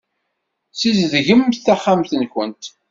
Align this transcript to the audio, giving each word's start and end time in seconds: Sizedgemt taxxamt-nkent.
Sizedgemt 0.79 1.55
taxxamt-nkent. 1.65 2.63